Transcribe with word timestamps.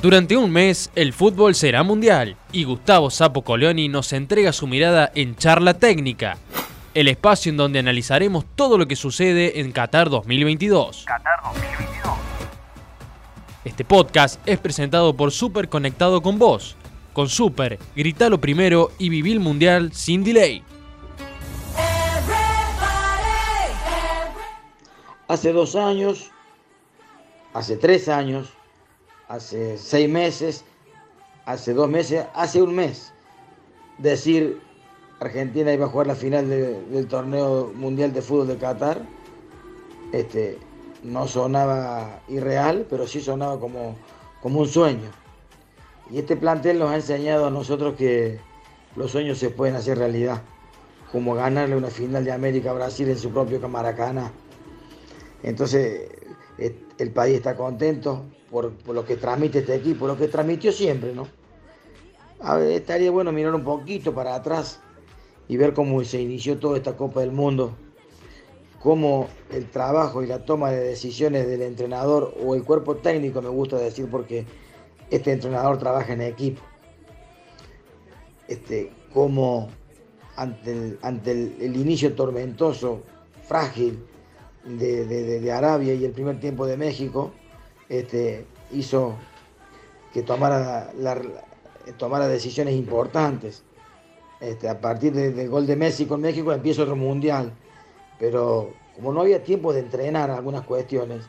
Durante 0.00 0.36
un 0.36 0.52
mes, 0.52 0.92
el 0.94 1.12
fútbol 1.12 1.56
será 1.56 1.82
mundial 1.82 2.36
y 2.52 2.62
Gustavo 2.62 3.10
Sapo 3.10 3.42
Colioni 3.42 3.88
nos 3.88 4.12
entrega 4.12 4.52
su 4.52 4.68
mirada 4.68 5.10
en 5.16 5.34
Charla 5.34 5.74
Técnica, 5.74 6.38
el 6.94 7.08
espacio 7.08 7.50
en 7.50 7.56
donde 7.56 7.80
analizaremos 7.80 8.44
todo 8.54 8.78
lo 8.78 8.86
que 8.86 8.94
sucede 8.94 9.58
en 9.58 9.72
Qatar 9.72 10.08
2022. 10.08 11.04
Qatar 11.04 11.40
2022. 11.42 12.14
Este 13.64 13.84
podcast 13.84 14.40
es 14.46 14.60
presentado 14.60 15.16
por 15.16 15.32
Super 15.32 15.68
Conectado 15.68 16.22
con 16.22 16.38
Vos. 16.38 16.76
Con 17.12 17.28
Super, 17.28 17.80
gritalo 17.96 18.40
primero 18.40 18.92
y 18.98 19.08
viví 19.08 19.32
el 19.32 19.40
mundial 19.40 19.92
sin 19.92 20.22
delay. 20.22 20.62
Hace 25.26 25.52
dos 25.52 25.74
años, 25.74 26.30
hace 27.52 27.76
tres 27.76 28.08
años, 28.08 28.52
hace 29.28 29.76
seis 29.78 30.08
meses, 30.08 30.64
hace 31.44 31.74
dos 31.74 31.88
meses, 31.88 32.26
hace 32.34 32.62
un 32.62 32.74
mes, 32.74 33.12
decir 33.98 34.60
Argentina 35.20 35.72
iba 35.72 35.86
a 35.86 35.88
jugar 35.88 36.06
la 36.06 36.14
final 36.14 36.48
del 36.48 37.06
torneo 37.08 37.72
mundial 37.74 38.12
de 38.12 38.22
fútbol 38.22 38.48
de 38.48 38.56
Qatar, 38.56 39.02
este, 40.12 40.58
no 41.02 41.28
sonaba 41.28 42.20
irreal, 42.28 42.86
pero 42.88 43.06
sí 43.06 43.20
sonaba 43.20 43.60
como, 43.60 43.96
como 44.40 44.60
un 44.60 44.68
sueño. 44.68 45.10
Y 46.10 46.18
este 46.18 46.36
plantel 46.36 46.78
nos 46.78 46.90
ha 46.90 46.96
enseñado 46.96 47.46
a 47.46 47.50
nosotros 47.50 47.94
que 47.96 48.40
los 48.96 49.10
sueños 49.10 49.38
se 49.38 49.50
pueden 49.50 49.76
hacer 49.76 49.98
realidad, 49.98 50.42
como 51.12 51.34
ganarle 51.34 51.76
una 51.76 51.88
final 51.88 52.24
de 52.24 52.32
América 52.32 52.70
a 52.70 52.74
Brasil 52.74 53.08
en 53.08 53.18
su 53.18 53.30
propio 53.30 53.60
Camaracana. 53.60 54.32
Entonces, 55.42 56.08
el 56.58 57.10
país 57.12 57.36
está 57.36 57.56
contento 57.56 58.24
por, 58.50 58.72
lo 58.88 59.04
que 59.04 59.16
transmite 59.16 59.60
este 59.60 59.74
equipo, 59.74 60.06
lo 60.06 60.16
que 60.16 60.28
transmitió 60.28 60.72
siempre, 60.72 61.14
¿no? 61.14 61.28
Estaría 62.70 63.10
bueno 63.10 63.32
mirar 63.32 63.54
un 63.54 63.64
poquito 63.64 64.14
para 64.14 64.34
atrás 64.34 64.80
y 65.48 65.56
ver 65.56 65.74
cómo 65.74 66.02
se 66.04 66.20
inició 66.20 66.58
toda 66.58 66.76
esta 66.76 66.96
Copa 66.96 67.20
del 67.20 67.32
Mundo, 67.32 67.76
cómo 68.80 69.28
el 69.50 69.66
trabajo 69.70 70.22
y 70.22 70.26
la 70.26 70.44
toma 70.44 70.70
de 70.70 70.80
decisiones 70.80 71.46
del 71.46 71.62
entrenador 71.62 72.34
o 72.44 72.54
el 72.54 72.64
cuerpo 72.64 72.96
técnico, 72.96 73.42
me 73.42 73.48
gusta 73.48 73.76
decir, 73.76 74.08
porque 74.10 74.46
este 75.10 75.32
entrenador 75.32 75.78
trabaja 75.78 76.12
en 76.12 76.22
equipo. 76.22 76.62
Este, 78.46 78.92
cómo 79.12 79.68
ante 80.36 80.72
el, 80.72 80.98
ante 81.02 81.32
el 81.32 81.76
inicio 81.76 82.14
tormentoso, 82.14 83.02
frágil, 83.42 84.04
de, 84.76 85.52
Arabia 85.52 85.94
y 85.94 86.04
el 86.04 86.12
primer 86.12 86.38
tiempo 86.40 86.66
de 86.66 86.76
México 86.76 87.32
este, 87.88 88.44
hizo 88.72 89.14
que 90.12 90.22
tomara, 90.22 90.92
tomara 91.96 92.28
decisiones 92.28 92.74
importantes. 92.74 93.62
Este, 94.40 94.68
a 94.68 94.80
partir 94.80 95.12
del 95.12 95.48
gol 95.48 95.66
de 95.66 95.74
Messi 95.74 96.06
con 96.06 96.20
México 96.20 96.52
empieza 96.52 96.82
otro 96.82 96.94
mundial, 96.94 97.52
pero 98.20 98.72
como 98.94 99.12
no 99.12 99.22
había 99.22 99.42
tiempo 99.42 99.72
de 99.72 99.80
entrenar 99.80 100.30
algunas 100.30 100.64
cuestiones, 100.64 101.24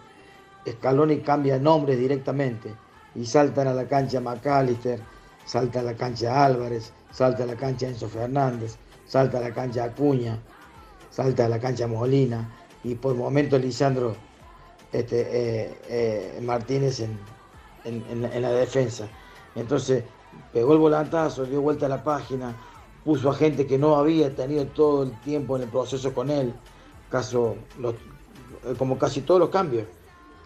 Scaloni 0.67 1.19
cambia 1.19 1.57
nombres 1.57 1.97
directamente 1.97 2.73
y 3.15 3.25
saltan 3.25 3.67
a 3.67 3.73
la 3.73 3.87
cancha 3.87 4.19
McAllister, 4.19 4.99
salta 5.45 5.79
a 5.79 5.83
la 5.83 5.95
cancha 5.95 6.45
Álvarez, 6.45 6.91
salta 7.11 7.43
a 7.43 7.45
la 7.47 7.55
cancha 7.55 7.87
Enzo 7.87 8.07
Fernández, 8.07 8.77
salta 9.07 9.39
a 9.39 9.41
la 9.41 9.51
cancha 9.51 9.85
Acuña, 9.85 10.37
salta 11.09 11.45
a 11.45 11.49
la 11.49 11.59
cancha 11.59 11.87
Molina, 11.87 12.47
y 12.83 12.95
por 12.95 13.15
momentos 13.15 13.61
Lisandro 13.61 14.15
este, 14.91 15.21
eh, 15.21 15.77
eh, 15.89 16.39
Martínez 16.41 17.01
en, 17.01 17.19
la 18.41 18.51
defensa. 18.51 19.07
Entonces 19.55 20.03
pegó 20.53 20.73
el 20.73 20.79
volantazo, 20.79 21.45
dio 21.45 21.61
vuelta 21.61 21.85
a 21.85 21.89
la 21.89 22.03
página, 22.03 22.55
puso 23.03 23.29
a 23.29 23.33
gente 23.33 23.65
que 23.65 23.77
no 23.77 23.95
había 23.95 24.35
tenido 24.35 24.65
todo 24.67 25.03
el 25.03 25.19
tiempo 25.21 25.55
en 25.57 25.63
el 25.63 25.69
proceso 25.69 26.13
con 26.13 26.29
él, 26.29 26.53
caso, 27.09 27.55
eh, 27.83 28.73
como 28.77 28.97
casi 28.97 29.21
todos 29.21 29.39
los 29.39 29.49
cambios. 29.49 29.85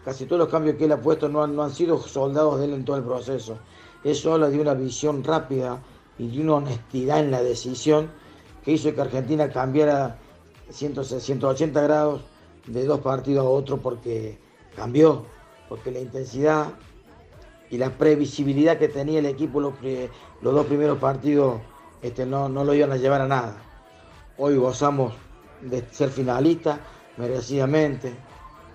Casi 0.06 0.26
todos 0.26 0.40
los 0.40 0.50
cambios 0.50 0.76
que 0.76 0.84
él 0.86 0.92
ha 0.92 1.00
puesto 1.00 1.30
no 1.30 1.44
han, 1.44 1.56
no 1.56 1.64
han 1.64 1.72
sido 1.72 1.98
soldados 1.98 2.60
de 2.60 2.66
él 2.66 2.74
en 2.74 2.84
todo 2.84 2.98
el 2.98 3.04
proceso. 3.04 3.58
Eso 4.04 4.34
habla 4.34 4.50
de 4.50 4.60
una 4.60 4.74
visión 4.74 5.24
rápida 5.24 5.82
y 6.18 6.28
de 6.28 6.42
una 6.42 6.56
honestidad 6.56 7.20
en 7.22 7.32
la 7.32 7.42
decisión 7.42 8.12
que 8.66 8.72
hizo 8.74 8.94
que 8.94 9.00
Argentina 9.00 9.50
cambiara 9.50 10.18
180 10.74 11.82
grados 11.82 12.22
de 12.68 12.86
dos 12.86 13.02
partidos 13.02 13.46
a 13.46 13.50
otro 13.50 13.78
porque 13.78 14.40
cambió, 14.76 15.26
porque 15.70 15.92
la 15.92 16.00
intensidad 16.00 16.74
y 17.70 17.78
la 17.78 17.92
previsibilidad 17.92 18.78
que 18.78 18.88
tenía 18.88 19.20
el 19.20 19.26
equipo 19.26 19.60
los, 19.60 19.74
los 20.42 20.54
dos 20.54 20.66
primeros 20.66 20.98
partidos 20.98 21.62
este, 22.02 22.26
no, 22.26 22.50
no 22.50 22.64
lo 22.64 22.74
iban 22.74 22.92
a 22.92 22.98
llevar 22.98 23.22
a 23.22 23.28
nada. 23.28 23.56
Hoy 24.38 24.58
gozamos 24.58 25.14
de 25.62 25.84
ser 25.92 26.10
finalistas 26.10 26.80
merecidamente, 27.18 28.14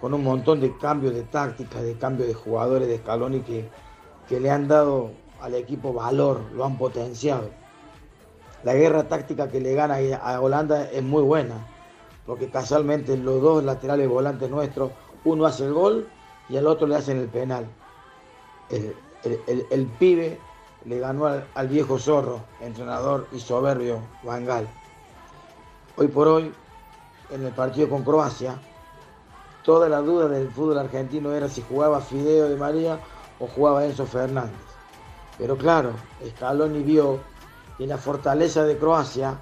con 0.01 0.15
un 0.15 0.23
montón 0.23 0.61
de 0.61 0.77
cambios 0.79 1.15
de 1.15 1.23
tácticas, 1.25 1.83
de 1.83 1.99
cambios 1.99 2.29
de 2.29 2.35
jugadores 2.35 2.87
de 2.87 2.95
escalón 2.95 3.35
y 3.35 3.41
que, 3.41 3.69
que 4.29 4.39
le 4.39 4.51
han 4.51 4.69
dado 4.69 5.11
al 5.41 5.55
equipo 5.55 5.93
valor, 5.93 6.41
lo 6.55 6.65
han 6.65 6.79
potenciado. 6.79 7.51
La 8.63 8.75
guerra 8.75 9.09
táctica 9.09 9.49
que 9.49 9.61
le 9.61 9.75
gana 9.75 9.99
a 10.23 10.41
Holanda 10.41 10.89
es 10.91 11.03
muy 11.03 11.23
buena 11.23 11.78
porque 12.29 12.51
casualmente 12.51 13.17
los 13.17 13.41
dos 13.41 13.65
laterales 13.65 14.07
volantes 14.07 14.51
nuestros, 14.51 14.91
uno 15.25 15.47
hace 15.47 15.65
el 15.65 15.73
gol 15.73 16.07
y 16.51 16.59
al 16.59 16.67
otro 16.67 16.87
le 16.87 16.95
hacen 16.97 17.17
el 17.17 17.29
penal. 17.29 17.67
El, 18.69 19.87
pibe 19.99 20.39
le 20.85 20.99
ganó 20.99 21.25
al, 21.27 21.69
viejo 21.69 21.99
zorro, 21.99 22.43
entrenador 22.61 23.27
y 23.33 23.41
soberbio, 23.41 24.01
Vangal. 24.23 24.69
Hoy 25.97 26.09
por 26.09 26.29
hoy, 26.29 26.53
en 27.31 27.47
el 27.47 27.53
partido 27.53 27.89
con 27.89 28.05
Croacia, 28.05 28.59
toda 29.65 29.89
la 29.89 30.03
duda 30.03 30.29
del 30.29 30.51
fútbol 30.51 30.77
argentino 30.77 31.33
era 31.33 31.49
si 31.49 31.63
jugaba 31.63 32.03
Fideo 32.03 32.51
de 32.51 32.57
María 32.57 33.01
o 33.41 33.47
jugaba 33.47 33.87
Enzo 33.87 34.05
Fernández. 34.05 34.53
Pero 35.39 35.57
claro, 35.57 35.93
Scaloni 36.37 36.83
vio 36.83 37.21
que 37.79 37.87
la 37.87 37.97
fortaleza 37.97 38.65
de 38.65 38.77
Croacia 38.77 39.39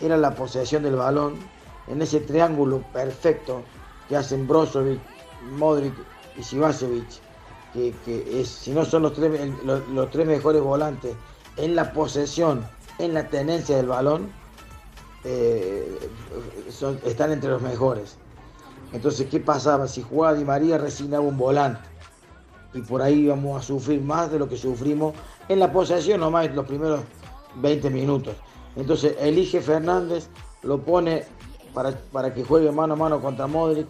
era 0.00 0.16
la 0.16 0.34
posesión 0.34 0.82
del 0.82 0.96
balón 0.96 1.59
en 1.86 2.02
ese 2.02 2.20
triángulo 2.20 2.82
perfecto 2.92 3.62
que 4.08 4.16
hacen 4.16 4.46
Brozovic, 4.46 5.00
Modric 5.52 5.94
y 6.36 6.42
Sivacevic, 6.42 7.08
que, 7.72 8.40
es, 8.40 8.48
si 8.48 8.72
no 8.72 8.84
son 8.84 9.02
los 9.02 9.14
tres, 9.14 9.50
los, 9.64 10.10
tres 10.10 10.26
mejores 10.26 10.62
volantes 10.62 11.14
en 11.56 11.76
la 11.76 11.92
posesión, 11.92 12.66
en 12.98 13.14
la 13.14 13.28
tenencia 13.28 13.76
del 13.76 13.86
balón, 13.86 14.30
eh, 15.24 15.98
están 17.04 17.32
entre 17.32 17.50
los 17.50 17.62
mejores. 17.62 18.16
Entonces, 18.92 19.28
¿qué 19.30 19.38
pasaba? 19.38 19.86
Si 19.86 20.02
jugaba 20.02 20.34
Di 20.34 20.44
María, 20.44 20.78
resignaba 20.78 21.24
un 21.24 21.36
volante. 21.36 21.88
Y 22.74 22.82
por 22.82 23.02
ahí 23.02 23.20
íbamos 23.20 23.60
a 23.60 23.66
sufrir 23.66 24.00
más 24.00 24.30
de 24.30 24.38
lo 24.38 24.48
que 24.48 24.56
sufrimos 24.56 25.14
en 25.48 25.58
la 25.58 25.72
posesión, 25.72 26.20
nomás 26.20 26.52
los 26.54 26.66
primeros 26.66 27.00
20 27.56 27.90
minutos. 27.90 28.34
Entonces, 28.76 29.16
elige 29.20 29.60
Fernández, 29.60 30.28
lo 30.62 30.80
pone 30.80 31.24
para, 31.74 32.34
que 32.34 32.44
juegue 32.44 32.70
mano 32.72 32.94
a 32.94 32.96
mano 32.96 33.20
contra 33.20 33.46
Modric. 33.46 33.86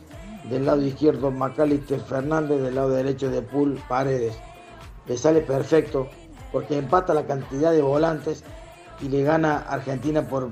Del 0.48 0.64
lado 0.64 0.80
izquierdo 0.80 1.30
Macalister 1.30 2.00
Fernández, 2.00 2.62
del 2.62 2.74
lado 2.74 2.90
derecho 2.90 3.30
de 3.30 3.42
Pool 3.42 3.78
Paredes. 3.88 4.34
Le 5.06 5.18
sale 5.18 5.42
perfecto 5.42 6.08
porque 6.50 6.78
empata 6.78 7.12
la 7.12 7.26
cantidad 7.26 7.72
de 7.72 7.82
volantes 7.82 8.42
y 9.02 9.08
le 9.08 9.22
gana 9.22 9.58
Argentina 9.68 10.26
por, 10.26 10.50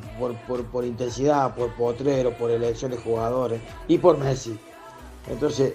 por, 0.70 0.84
intensidad, 0.84 1.54
por 1.54 1.72
potrero, 1.74 2.32
por 2.36 2.50
elección 2.50 2.90
de 2.90 2.96
jugadores 2.96 3.60
y 3.88 3.98
por 3.98 4.18
Messi. 4.18 4.58
Entonces, 5.28 5.74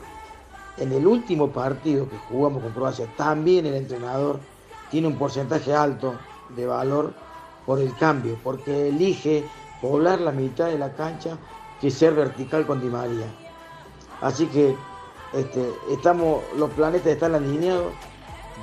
en 0.77 0.91
el 0.91 1.05
último 1.05 1.51
partido 1.51 2.09
que 2.09 2.17
jugamos 2.17 2.63
con 2.63 2.71
Croacia, 2.71 3.07
también 3.15 3.65
el 3.65 3.75
entrenador 3.75 4.39
tiene 4.89 5.07
un 5.07 5.17
porcentaje 5.17 5.73
alto 5.73 6.15
de 6.55 6.65
valor 6.65 7.13
por 7.65 7.79
el 7.79 7.95
cambio, 7.95 8.37
porque 8.43 8.89
elige 8.89 9.45
poblar 9.83 10.21
la 10.21 10.31
mitad 10.31 10.67
de 10.67 10.77
la 10.77 10.93
cancha 10.93 11.37
que 11.81 11.91
ser 11.91 12.13
vertical 12.13 12.65
con 12.65 12.79
Di 12.79 12.87
María. 12.87 13.27
Así 14.21 14.45
que 14.45 14.77
este, 15.33 15.69
estamos, 15.91 16.41
los 16.55 16.69
planetas 16.69 17.07
están 17.07 17.35
alineados, 17.35 17.91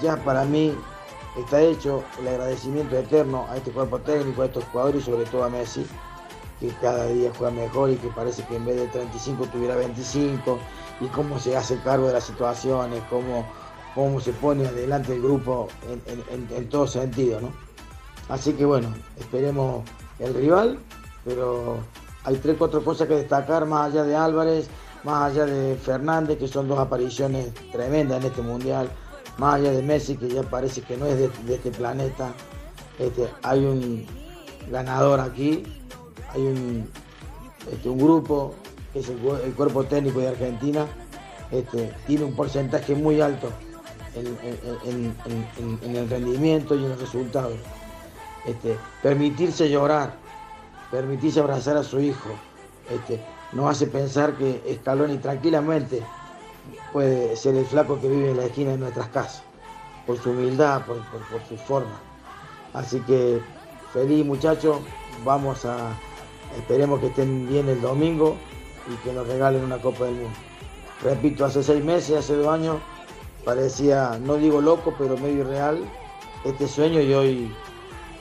ya 0.00 0.16
para 0.24 0.46
mí 0.46 0.74
está 1.36 1.60
hecho 1.60 2.02
el 2.18 2.28
agradecimiento 2.28 2.96
eterno 2.96 3.46
a 3.50 3.58
este 3.58 3.70
cuerpo 3.70 3.98
técnico, 3.98 4.40
a 4.40 4.46
estos 4.46 4.64
jugadores 4.72 5.02
y 5.02 5.10
sobre 5.10 5.26
todo 5.26 5.44
a 5.44 5.50
Messi, 5.50 5.86
que 6.58 6.68
cada 6.80 7.04
día 7.08 7.30
juega 7.36 7.52
mejor 7.52 7.90
y 7.90 7.96
que 7.96 8.08
parece 8.08 8.42
que 8.44 8.56
en 8.56 8.64
vez 8.64 8.76
de 8.76 8.86
35 8.86 9.44
tuviera 9.48 9.76
25, 9.76 10.58
y 11.02 11.06
cómo 11.08 11.38
se 11.38 11.54
hace 11.54 11.78
cargo 11.80 12.06
de 12.06 12.14
las 12.14 12.24
situaciones, 12.24 13.02
cómo, 13.10 13.44
cómo 13.94 14.20
se 14.20 14.32
pone 14.32 14.66
adelante 14.66 15.14
el 15.14 15.20
grupo 15.20 15.68
en, 15.86 16.46
en 16.56 16.68
todo 16.70 16.86
sentido. 16.86 17.42
¿no? 17.42 17.52
Así 18.30 18.54
que 18.54 18.64
bueno, 18.64 18.94
esperemos 19.18 19.84
el 20.18 20.32
rival 20.32 20.78
pero 21.24 21.78
hay 22.24 22.36
tres, 22.36 22.56
cuatro 22.58 22.84
cosas 22.84 23.08
que 23.08 23.14
destacar 23.14 23.66
más 23.66 23.90
allá 23.90 24.04
de 24.04 24.16
Álvarez, 24.16 24.68
más 25.04 25.30
allá 25.30 25.46
de 25.46 25.76
Fernández, 25.76 26.38
que 26.38 26.48
son 26.48 26.68
dos 26.68 26.78
apariciones 26.78 27.52
tremendas 27.72 28.20
en 28.20 28.30
este 28.30 28.42
mundial. 28.42 28.90
más 29.38 29.54
allá 29.54 29.70
de 29.72 29.82
Messi, 29.82 30.16
que 30.16 30.28
ya 30.28 30.42
parece 30.42 30.82
que 30.82 30.96
no 30.96 31.06
es 31.06 31.18
de, 31.18 31.54
este 31.54 31.70
planeta, 31.70 32.32
este, 32.98 33.28
hay 33.42 33.64
un 33.64 34.06
ganador 34.70 35.20
aquí, 35.20 35.62
hay 36.34 36.42
un, 36.42 36.90
este, 37.72 37.88
un 37.88 37.98
grupo, 37.98 38.54
que 38.92 38.98
es 38.98 39.08
el, 39.08 39.18
cuerpo 39.54 39.84
técnico 39.84 40.20
de 40.20 40.28
Argentina, 40.28 40.86
este, 41.50 41.94
tiene 42.06 42.24
un 42.24 42.34
porcentaje 42.34 42.94
muy 42.94 43.20
alto 43.20 43.50
en, 44.14 45.96
el 45.96 46.10
rendimiento 46.10 46.74
y 46.74 46.84
en 46.84 46.90
los 46.90 47.00
resultados. 47.00 47.54
Este, 48.46 48.76
permitirse 49.02 49.68
llorar, 49.70 50.14
permitirse 50.90 51.40
abrazar 51.40 51.76
a 51.76 51.82
su 51.82 52.00
hijo, 52.00 52.30
este, 52.90 53.20
nos 53.52 53.70
hace 53.70 53.86
pensar 53.86 54.34
que 54.34 54.78
Scaloni 54.80 55.18
tranquilamente 55.18 56.02
puede 56.92 57.36
ser 57.36 57.54
el 57.54 57.64
flaco 57.64 58.00
que 58.00 58.08
vive 58.08 58.30
en 58.30 58.36
la 58.36 58.44
esquina 58.44 58.72
de 58.72 58.78
nuestras 58.78 59.08
casas, 59.08 59.42
por 60.06 60.18
su 60.18 60.30
humildad, 60.30 60.82
por, 60.84 60.98
su 61.48 61.56
forma. 61.56 62.00
Así 62.74 63.00
que 63.00 63.40
feliz 63.92 64.24
muchachos, 64.24 64.78
vamos 65.24 65.64
a, 65.64 65.92
esperemos 66.56 67.00
que 67.00 67.06
estén 67.06 67.48
bien 67.48 67.68
el 67.68 67.80
domingo 67.80 68.36
y 68.88 68.94
que 69.04 69.12
nos 69.12 69.26
regalen 69.26 69.64
una 69.64 69.78
Copa 69.78 70.04
del 70.04 70.14
Mundo. 70.14 70.38
Repito, 71.02 71.44
hace 71.44 71.62
seis 71.62 71.82
meses, 71.82 72.18
hace 72.18 72.34
dos 72.34 72.48
años, 72.48 72.76
parecía, 73.44 74.18
no 74.22 74.34
digo 74.34 74.60
loco, 74.60 74.94
pero 74.98 75.16
medio 75.16 75.40
irreal 75.40 75.82
este 76.44 76.68
sueño 76.68 77.00
y 77.00 77.14
hoy, 77.14 77.54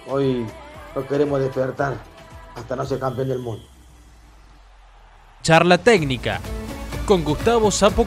hoy 0.07 0.45
lo 0.95 1.07
queremos 1.07 1.39
despertar 1.39 2.08
hasta 2.59 2.75
no 2.75 2.85
ser 2.85 2.99
campeón 2.99 3.29
del 3.29 3.39
mundo. 3.39 3.63
Charla 5.41 5.77
técnica 5.77 6.39
con 7.05 7.23
Gustavo 7.23 7.71
Sapo 7.71 8.05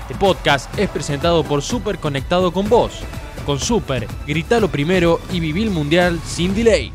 Este 0.00 0.14
podcast 0.18 0.76
es 0.76 0.90
presentado 0.90 1.44
por 1.44 1.62
Super 1.62 1.98
Conectado 1.98 2.52
con 2.52 2.68
Vos. 2.68 3.00
Con 3.46 3.60
Super, 3.60 4.08
gritalo 4.26 4.68
primero 4.68 5.20
y 5.30 5.38
viví 5.38 5.62
el 5.62 5.70
mundial 5.70 6.18
sin 6.24 6.54
delay. 6.54 6.92